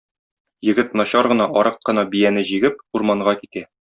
[0.67, 3.67] Егет, начар гына, арык кына бияне җигеп, урманга китә.